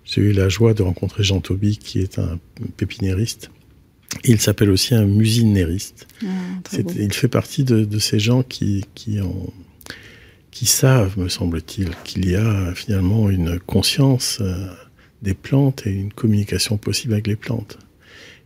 [0.08, 2.40] j'ai eu la joie de rencontrer Jean Toby, qui est un
[2.78, 3.52] pépiniériste.
[4.24, 6.08] Il s'appelle aussi un musinériste.
[6.24, 6.28] Ah,
[6.98, 9.52] il fait partie de, ces gens qui, qui, ont,
[10.50, 14.68] qui savent, me semble-t-il, qu'il y a finalement une conscience euh,
[15.22, 17.78] des plantes et une communication possible avec les plantes.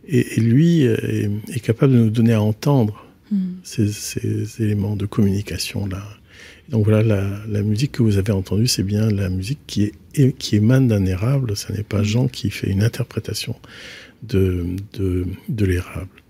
[0.08, 3.52] Et, lui est, capable de nous donner à entendre hmm.
[3.62, 6.02] ces, éléments de communication là.
[6.68, 7.02] Donc voilà,
[7.48, 11.04] la, musique que vous avez entendue, c'est bien la musique qui, est, qui émane d'un
[11.04, 11.56] érable.
[11.56, 12.02] Ce n'est pas.
[12.02, 13.56] Jean qui fait une interprétation
[14.22, 16.22] de, de, de l'érable.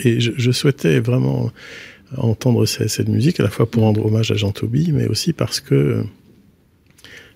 [0.00, 1.52] Et je, souhaitais vraiment
[2.16, 5.60] entendre cette, musique, à la fois pour rendre hommage à Jean Toby, mais aussi parce
[5.60, 6.04] que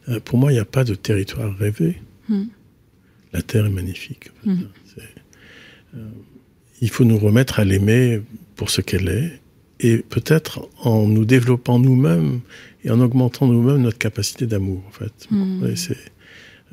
[0.08, 2.00] euh, pour moi, il n'y a pas de territoire rêvé.
[2.28, 2.46] Hmm.
[3.32, 4.30] La Terre est magnifique.
[4.44, 4.62] Hmm.
[5.96, 6.08] Euh,
[6.80, 8.20] il faut nous remettre à l'aimer
[8.56, 9.40] pour ce qu'elle est,
[9.84, 12.40] et peut-être en nous développant nous-mêmes
[12.84, 14.82] et en augmentant nous-mêmes notre capacité d'amour.
[14.88, 15.74] En fait, hmm.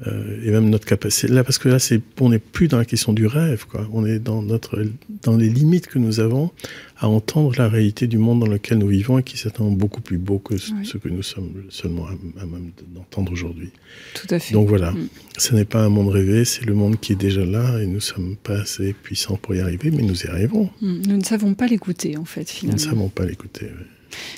[0.08, 2.86] Euh, et même notre capacité là parce que là c'est on n'est plus dans la
[2.86, 3.88] question du rêve quoi.
[3.94, 4.84] On est dans notre
[5.22, 6.50] dans les limites que nous avons
[6.98, 10.02] à entendre la réalité du monde dans lequel nous vivons et qui est certainement beaucoup
[10.02, 13.70] plus beau que ce que nous sommes seulement à, même d'entendre aujourd'hui.
[14.16, 14.54] Tout à fait.
[14.54, 14.92] Donc voilà.
[14.92, 15.10] Mm.
[15.38, 18.00] ce n'est pas un monde rêvé c'est le monde qui est déjà là et nous
[18.00, 21.02] sommes pas assez puissants pour y arriver mais nous y arriverons mm.
[21.08, 23.68] nous ne savons pas l'écouter en fait finalement nous ne savons pas l'écouter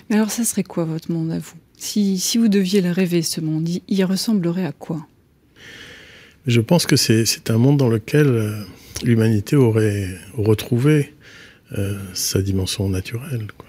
[0.09, 1.55] mais alors ça serait quoi votre monde à vous?
[1.77, 5.07] Si, si vous deviez le rêver ce monde il ressemblerait à quoi?
[6.47, 8.51] Je pense que c'est un monde dans lequel euh,
[9.03, 11.13] l'humanité aurait retrouvé
[11.77, 13.67] euh, sa dimension naturelle, quoi.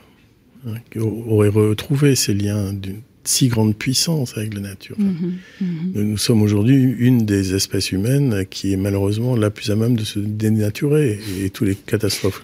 [0.67, 4.97] Hein, aurait retrouvé ses liens d'une si grande puissance avec la nature.
[4.99, 6.03] Mm-hmm, mm-hmm.
[6.03, 10.05] Nous, sommes aujourd'hui une des espèces humaines qui est malheureusement la plus à même de
[10.05, 12.43] se dénaturer et, et tous les catastrophes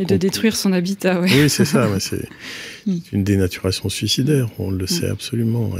[0.00, 1.28] et de détruire son habitat, oui.
[1.34, 1.88] Oui, c'est ça.
[1.98, 2.26] c'est
[2.86, 2.98] mm.
[3.12, 5.12] une dénaturation suicidaire, on le sait mm.
[5.12, 5.70] absolument.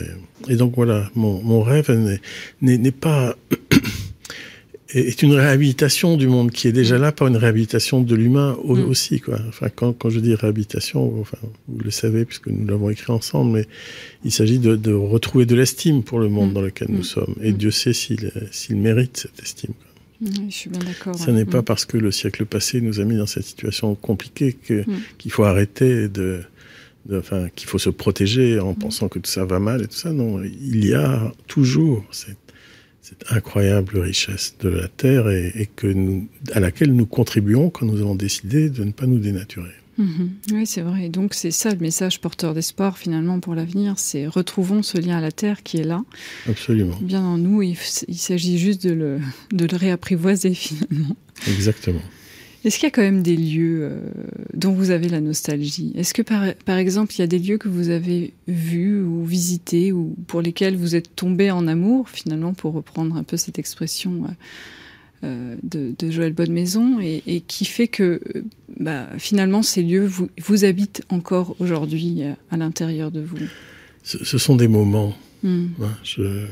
[0.48, 1.90] Et, donc voilà, mon, mon rêve
[2.60, 3.36] n'est pas
[4.92, 7.02] est une réhabilitation du monde qui est déjà mm.
[7.02, 9.20] là, pas une réhabilitation de l'humain aussi.
[9.20, 9.38] Quoi.
[9.48, 13.52] Enfin, quand, quand, je dis réhabilitation, enfin, vous le savez puisque nous l'avons écrit ensemble,
[13.52, 13.66] mais
[14.24, 17.34] il s'agit de, de, retrouver de l'estime pour le monde dans lequel nous sommes.
[17.42, 19.72] Et Dieu sait s'il mérite cette estime.
[19.74, 21.18] Quoi je suis bien d'accord.
[21.18, 21.64] Ce n'est pas mm.
[21.64, 24.82] parce que le siècle passé nous a mis dans cette situation compliquée mm.
[25.18, 26.42] qu'il faut arrêter de,
[27.12, 28.78] enfin, qu'il faut se protéger en mm.
[28.78, 30.12] pensant que tout ça va mal et tout ça.
[30.12, 32.38] Non, il y a toujours cette,
[33.30, 38.14] incroyable richesse de la terre et, que nous, à laquelle nous contribuons quand nous avons
[38.14, 39.72] décidé de ne pas nous dénaturer.
[39.98, 40.30] Mhm.
[40.52, 41.08] Oui, c'est vrai.
[41.08, 43.98] donc, c'est ça le message porteur d'espoir, finalement, pour l'avenir.
[43.98, 46.02] C'est retrouvons ce lien à la Terre qui est là.
[46.48, 46.96] Absolument.
[47.02, 47.62] Bien en nous.
[47.62, 49.18] Il, s'agit juste de le,
[49.52, 51.16] de le réapprivoiser, finalement.
[51.48, 52.02] Exactement.
[52.64, 54.00] Est-ce qu'il y a quand même des lieux euh,
[54.52, 55.92] dont vous avez la nostalgie?
[55.94, 59.24] Est-ce que, par, par, exemple, il y a des lieux que vous avez vus ou
[59.24, 63.58] visités ou pour lesquels vous êtes tombé en amour, finalement, pour reprendre un peu cette
[63.58, 64.28] expression euh,
[65.22, 68.20] euh, de, Joël Bonne-Maison et, qui fait que
[68.78, 73.36] bah, finalement ces lieux vous, vous habitent encore aujourd'hui à l'intérieur de vous?
[74.02, 75.14] Ce, sont des moments.
[75.42, 75.66] Hmm.
[76.18, 76.46] Euh,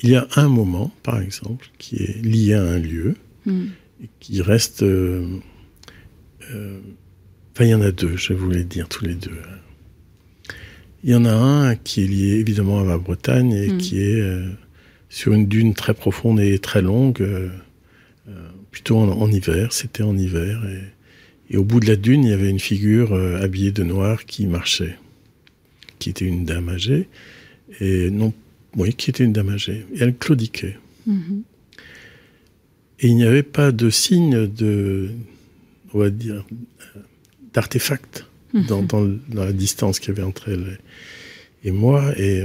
[0.00, 3.14] il y a un moment, par exemple, qui est lié à un lieu,
[3.46, 3.66] hmm.
[4.02, 4.84] et qui reste...
[6.42, 6.50] enfin,
[7.60, 9.38] il y en a deux, je voulais dire tous les deux.
[11.04, 13.78] Il y en a un qui est lié évidemment à ma Bretagne et hmm.
[13.78, 14.22] qui est
[15.08, 17.48] sur une dune très profonde et très longue, euh,
[18.28, 19.72] euh, plutôt en, hiver.
[19.72, 20.62] C'était en hiver.
[21.48, 24.26] Et, au bout de la dune, il y avait une figure euh, habillée de noir
[24.26, 24.96] qui marchait,
[25.98, 27.08] qui était une dame âgée.
[27.80, 28.34] Et non,
[28.76, 29.86] oui, qui était une dame âgée.
[29.94, 30.76] Et elle claudiquait.
[31.08, 31.42] Mm-hmm.
[33.00, 35.10] Et il n'y avait pas de signe de,
[35.92, 36.44] on va dire,
[37.52, 38.26] d'artefact
[38.68, 40.78] dans, dans, la distance qu'il y avait entre elle
[41.64, 42.12] et moi.
[42.18, 42.44] Et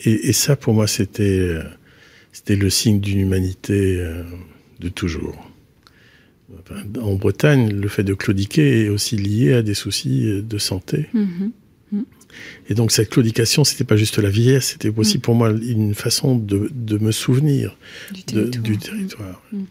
[0.00, 1.58] et, ça, pour moi, c'était
[2.32, 4.22] c'était le signe d'une humanité euh,
[4.78, 5.50] de toujours.
[7.00, 11.06] en Bretagne, le fait de claudiquer est aussi lié à des soucis de santé.
[11.14, 11.50] Mm-hmm.
[12.36, 12.72] Mm.
[12.72, 15.20] Et donc cette claudication, c'était pas juste la vieillesse, c'était aussi mm.
[15.20, 17.76] pour moi une façon de, de me souvenir
[18.12, 19.42] du territoire.
[19.52, 19.64] Mm.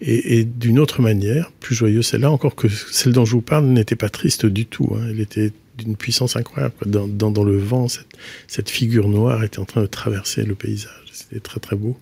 [0.00, 3.66] Et, et d'une autre manière, plus joyeuse celle-là, encore que celle dont je vous parle
[3.66, 4.92] n'était pas triste du tout.
[4.94, 5.06] Hein.
[5.08, 6.74] Elle était d'une puissance incroyable.
[6.86, 8.08] Dans, dans, dans, le vent, cette,
[8.46, 10.90] cette, figure noire était en train de traverser le paysage.
[11.12, 11.96] C'était très très beau.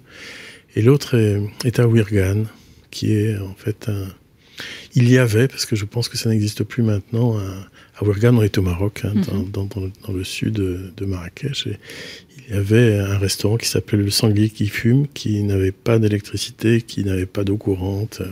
[0.74, 2.46] Et l'autre est, est, à Wirgan,
[2.90, 4.08] qui est en fait un...
[4.94, 7.66] Il y avait, parce que je pense que ça n'existe plus maintenant, un,
[7.98, 9.50] à Wirgan, on est au Maroc, hein, mm-hmm.
[9.50, 11.66] dans, dans, dans, le sud de, de, Marrakech.
[11.66, 11.78] Et
[12.48, 16.80] il y avait un restaurant qui s'appelait Le Sanglier qui fume, qui n'avait pas d'électricité,
[16.80, 18.22] qui n'avait pas d'eau courante.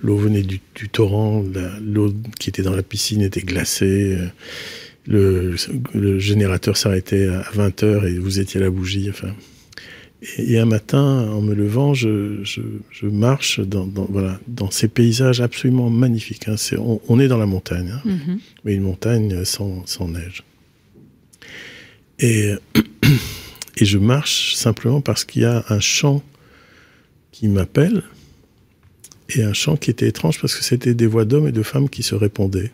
[0.00, 1.44] L'eau venait du, torrent,
[1.80, 4.18] l'eau qui était dans la piscine était glacée.
[5.06, 5.54] Le,
[6.18, 9.08] générateur s'arrêtait à 20 heures et vous étiez à la bougie.
[9.08, 9.32] Enfin.
[10.22, 12.42] Et, un matin, en me levant, je,
[13.02, 16.48] marche dans, voilà, dans ces paysages absolument magnifiques.
[16.48, 16.56] Hein.
[17.08, 18.02] on, est dans la montagne, hein.
[18.04, 18.38] mm-hmm.
[18.64, 20.42] mais une montagne sans, sans neige.
[22.18, 22.52] Et,
[23.76, 26.22] et je marche simplement parce qu'il y a un champ
[27.30, 28.02] qui m'appelle
[29.36, 31.88] et un chant qui était étrange parce que c'était des voix d'hommes et de femmes
[31.88, 32.72] qui se répondaient.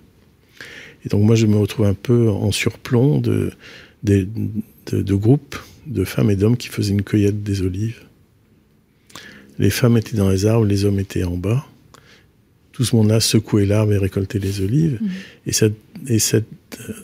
[1.05, 3.53] Et donc moi je me retrouve un peu en surplomb de,
[4.03, 4.27] de,
[4.91, 5.57] de groupes
[5.87, 8.03] de femmes et d'hommes qui faisaient une cueillette des olives.
[9.59, 11.65] Les femmes étaient dans les arbres, les hommes étaient en bas.
[12.73, 14.99] Tout ce monde-là secouait l'arbre et récoltait les olives.
[15.01, 15.09] Mmh.
[15.47, 15.77] Et, cette,
[16.09, 16.49] et cette,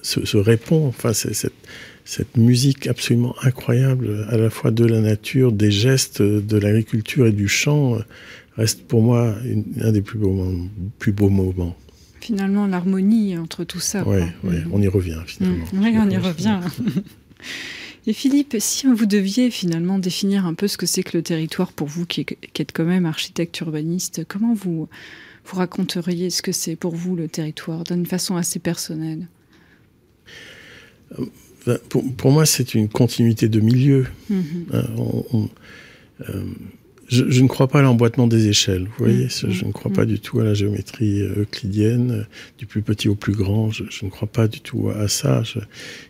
[0.02, 1.52] se, répond, enfin, cette,
[2.04, 7.32] cette musique absolument incroyable, à la fois de la nature, des gestes, de l'agriculture et
[7.32, 7.98] du chant,
[8.56, 9.36] reste pour moi
[9.80, 10.68] un des plus beaux, moments,
[10.98, 11.76] plus beaux moments.
[12.20, 14.02] Finalement, l'harmonie entre tout ça.
[14.06, 15.64] Oui, ouais, on y revient finalement.
[15.72, 15.82] Mmh.
[15.82, 16.60] Oui, on y revient.
[18.06, 21.72] Et Philippe, si vous deviez finalement définir un peu ce que c'est que le territoire
[21.72, 22.24] pour vous, qui,
[22.58, 24.88] êtes quand même architecte urbaniste, comment vous,
[25.44, 29.28] vous raconteriez ce que c'est pour vous le territoire d'une façon assez personnelle?
[31.18, 34.06] Euh, pour, moi, c'est une continuité de milieu.
[34.30, 34.42] Mm-hmm.
[34.74, 35.46] Euh,
[36.28, 36.44] euh,
[37.10, 38.84] je, ne crois pas à l'emboîtement des échelles.
[38.84, 39.50] Vous voyez, mm.
[39.50, 40.08] je ne crois pas mm.
[40.08, 42.26] du tout à la géométrie euh, euclidienne,
[42.58, 43.70] du plus petit au plus grand.
[43.70, 45.42] Je, ne crois pas du tout à ça.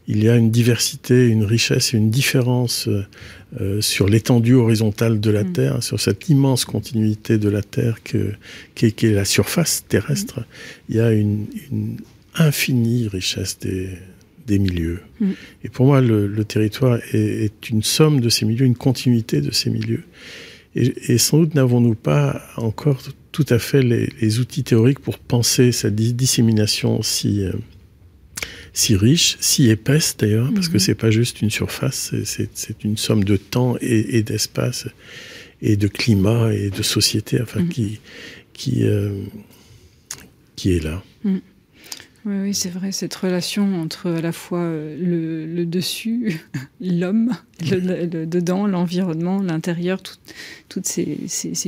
[0.09, 2.88] il y a une diversité, une richesse et une différence
[3.61, 5.53] euh, sur l'étendue horizontale de la mm.
[5.53, 8.32] Terre, sur cette immense continuité de la Terre que,
[8.74, 10.40] qui, est, la surface terrestre.
[10.90, 11.46] Il y a une,
[12.36, 13.88] infinie richesse des,
[14.46, 15.01] des milieux.
[15.64, 19.51] Et pour moi, le, territoire est, est, une somme de ces milieux, une continuité de
[19.51, 20.05] ces milieux.
[20.76, 23.02] Et, sans doute n'avons-nous pas encore
[23.32, 27.52] tout à fait les, outils théoriques pour penser cette dissémination si, euh,
[28.72, 30.80] si riche, si épaisse d'ailleurs, parce que mhm.
[30.80, 34.86] c'est pas juste une surface, c'est une somme de temps et, d'espace
[35.60, 37.68] et de climat et de société, enfin, mhm.
[37.68, 38.00] qui,
[38.52, 39.10] qui, euh,
[40.54, 41.02] qui est là.
[41.24, 41.40] Mhm.
[42.24, 46.40] Oui, oui c'est vrai, cette relation entre à la fois euh, le, dessus,
[46.80, 47.32] l'homme,
[47.70, 50.00] le, dedans, l'environnement, l'intérieur,
[50.68, 51.18] toutes ces,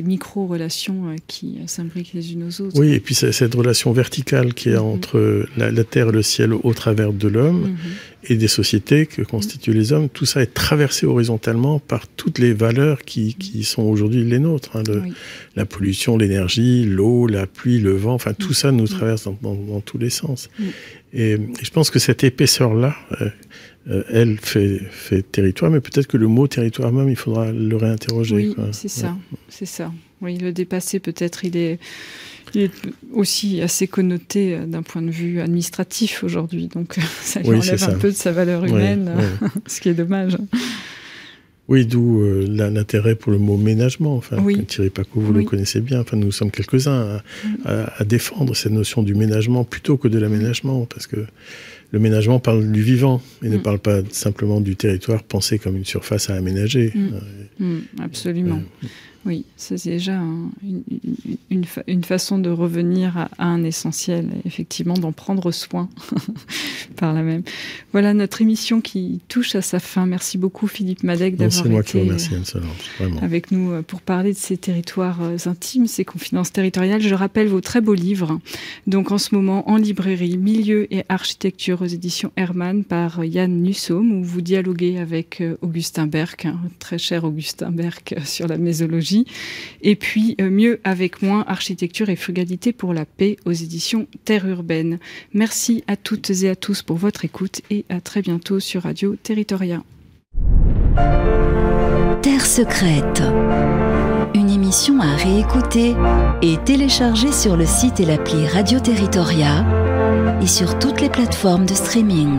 [0.02, 2.78] micro-relations euh, qui s'imbriquent les unes aux autres.
[2.78, 4.78] Oui, et puis cette relation verticale qui est mm-hmm.
[4.80, 9.22] entre la, terre et le ciel au travers de l'homme, mm-hmm et des sociétés que
[9.22, 13.82] constituent les hommes, tout ça est traversé horizontalement par toutes les valeurs qui, qui sont
[13.82, 14.76] aujourd'hui les nôtres.
[14.76, 14.82] Hein,
[15.56, 19.80] La pollution, l'énergie, l'eau, la pluie, le vent, enfin tout ça nous traverse dans, dans,
[19.80, 20.50] tous les sens.
[21.12, 23.28] Et, je pense que cette épaisseur-là, euh,
[23.90, 27.76] euh, elle fait, fait territoire, mais peut-être que le mot territoire même, il faudra le
[27.76, 28.36] réinterroger.
[28.36, 29.16] Oui, c'est ça,
[29.48, 29.90] c'est ça.
[30.22, 31.78] Oui, le dépasser peut-être, il est
[32.54, 32.70] il est
[33.12, 37.84] aussi assez connoté euh, d'un point de vue administratif aujourd'hui, donc euh, ça lui enlève
[37.84, 39.10] un peu de sa valeur humaine,
[39.66, 40.36] ce qui est dommage.
[41.68, 44.16] Oui, d'où euh, l'intérêt pour le mot ménagement.
[44.16, 46.00] Enfin, Thierry Paco, vous le connaissez bien.
[46.00, 47.20] Enfin, nous sommes quelques-uns
[47.64, 51.24] à, défendre cette notion du ménagement plutôt que de l'aménagement, parce que
[51.92, 53.62] le ménagement parle du vivant et ne mm.
[53.62, 56.92] parle pas simplement du territoire pensé comme une surface à aménager.
[56.94, 57.64] Mm.
[57.64, 58.60] Mm, absolument.
[59.24, 60.20] Oui, c'est déjà
[60.64, 65.88] une, une, façon de revenir à, un essentiel, effectivement, d'en prendre soin
[66.96, 67.42] par la même.
[67.92, 70.06] Voilà notre émission qui touche à sa fin.
[70.06, 75.22] Merci beaucoup Philippe Madec d'avoir été euh, avec nous euh, pour parler de ces territoires
[75.22, 77.00] euh, intimes, ces confidences territoriales.
[77.00, 78.40] Je rappelle vos très beaux livres,
[78.88, 84.10] donc en ce moment en librairie, Milieu et architecture aux éditions Hermann par Yann Nussom,
[84.10, 89.11] où vous dialoguez avec Augustin Berck, hein, très cher Augustin Berck, sur la mésologie
[89.82, 94.46] et puis euh, Mieux avec moins, architecture et frugalité pour la paix aux éditions Terre
[94.46, 94.98] urbaine.
[95.32, 99.16] Merci à toutes et à tous pour votre écoute et à très bientôt sur Radio
[99.16, 99.82] Territoria.
[102.22, 103.22] Terre secrète.
[104.34, 105.94] Une émission à réécouter
[106.40, 109.66] et télécharger sur le site et l'appli Radio Territoria
[110.40, 112.38] et sur toutes les plateformes de streaming.